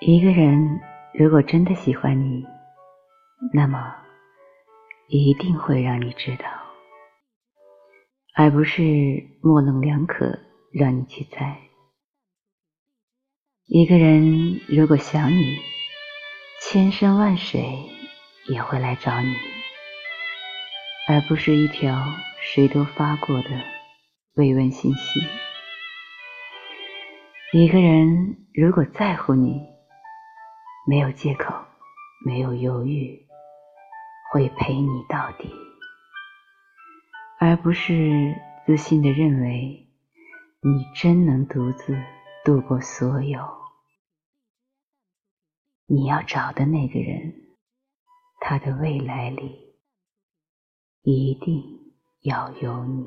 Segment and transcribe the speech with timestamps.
[0.00, 0.80] 一个人
[1.14, 2.44] 如果真的喜欢你，
[3.52, 3.94] 那么
[5.08, 6.44] 一定会让你知道，
[8.34, 8.82] 而不是
[9.42, 10.38] 模棱两可
[10.72, 11.58] 让你去猜。
[13.66, 15.56] 一个人如果想你，
[16.60, 17.62] 千山万水
[18.48, 19.34] 也会来找你，
[21.08, 22.04] 而不是一条
[22.40, 23.48] 谁都发过的
[24.34, 25.20] 慰问信息。
[27.52, 29.73] 一个人如果在乎你，
[30.86, 31.54] 没有借口，
[32.24, 33.26] 没有犹豫，
[34.32, 35.50] 会陪你到底，
[37.40, 38.34] 而不是
[38.66, 39.88] 自信的认为
[40.60, 41.96] 你真能独自
[42.44, 43.40] 度过所有。
[45.86, 47.34] 你要找的那个人，
[48.40, 49.76] 他的未来里
[51.02, 53.06] 一定要有你。